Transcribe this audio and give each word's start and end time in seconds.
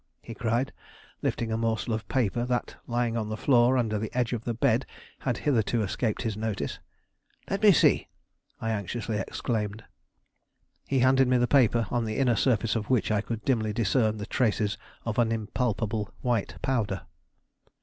he 0.23 0.33
cried, 0.33 0.73
lifting 1.21 1.51
a 1.51 1.57
morsel 1.59 1.93
of 1.93 2.07
paper 2.07 2.43
that, 2.43 2.75
lying 2.87 3.15
on 3.15 3.29
the 3.29 3.37
floor 3.37 3.77
under 3.77 3.99
the 3.99 4.09
edge 4.17 4.33
of 4.33 4.45
the 4.45 4.53
bed, 4.55 4.83
had 5.19 5.37
hitherto 5.37 5.83
escaped 5.83 6.23
his 6.23 6.35
notice. 6.35 6.79
"Let 7.51 7.61
me 7.61 7.71
see!" 7.71 8.07
I 8.59 8.71
anxiously 8.71 9.19
exclaimed. 9.19 9.83
He 10.87 11.01
handed 11.01 11.27
me 11.27 11.37
the 11.37 11.45
paper, 11.47 11.85
on 11.91 12.05
the 12.05 12.17
inner 12.17 12.35
surface 12.35 12.75
of 12.75 12.89
which 12.89 13.11
I 13.11 13.21
could 13.21 13.45
dimly 13.45 13.73
discern 13.73 14.17
the 14.17 14.25
traces 14.25 14.75
of 15.05 15.19
an 15.19 15.31
impalpable 15.31 16.11
white 16.21 16.55
powder. 16.63 17.03